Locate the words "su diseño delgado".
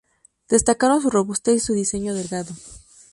1.59-2.51